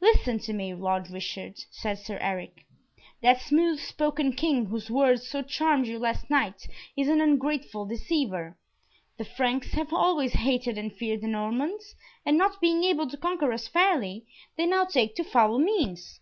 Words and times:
"Listen 0.00 0.40
to 0.40 0.52
me, 0.52 0.74
Lord 0.74 1.08
Richard," 1.08 1.56
said 1.70 1.96
Sir 2.00 2.18
Eric: 2.20 2.66
"that 3.20 3.40
smooth 3.40 3.78
spoken 3.78 4.32
King 4.32 4.66
whose 4.66 4.90
words 4.90 5.24
so 5.28 5.40
charmed 5.40 5.86
you 5.86 6.00
last 6.00 6.28
night 6.28 6.66
is 6.96 7.06
an 7.06 7.20
ungrateful 7.20 7.86
deceiver. 7.86 8.58
The 9.18 9.24
Franks 9.24 9.74
have 9.74 9.92
always 9.92 10.32
hated 10.32 10.78
and 10.78 10.92
feared 10.92 11.20
the 11.20 11.28
Normans, 11.28 11.94
and 12.26 12.36
not 12.36 12.60
being 12.60 12.82
able 12.82 13.08
to 13.08 13.16
conquer 13.16 13.52
us 13.52 13.68
fairly, 13.68 14.26
they 14.56 14.66
now 14.66 14.84
take 14.84 15.14
to 15.14 15.22
foul 15.22 15.60
means. 15.60 16.18